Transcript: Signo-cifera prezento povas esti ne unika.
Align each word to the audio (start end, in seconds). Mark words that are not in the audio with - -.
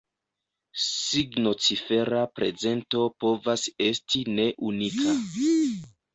Signo-cifera 0.83 2.21
prezento 2.39 3.05
povas 3.25 3.67
esti 3.91 4.25
ne 4.41 4.49
unika. 4.73 5.17